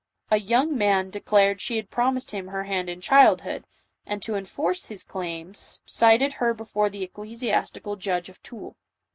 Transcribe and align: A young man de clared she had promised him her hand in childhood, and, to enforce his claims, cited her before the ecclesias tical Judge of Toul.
A 0.31 0.39
young 0.39 0.75
man 0.75 1.11
de 1.11 1.19
clared 1.19 1.61
she 1.61 1.75
had 1.75 1.91
promised 1.91 2.31
him 2.31 2.47
her 2.47 2.63
hand 2.63 2.89
in 2.89 3.01
childhood, 3.01 3.67
and, 4.03 4.19
to 4.23 4.33
enforce 4.33 4.87
his 4.87 5.03
claims, 5.03 5.83
cited 5.85 6.33
her 6.41 6.55
before 6.55 6.89
the 6.89 7.05
ecclesias 7.07 7.69
tical 7.71 7.99
Judge 7.99 8.27
of 8.27 8.41
Toul. 8.41 8.75